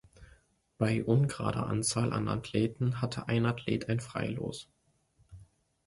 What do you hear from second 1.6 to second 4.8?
Anzahl an Athleten hatte ein Athlet ein Freilos.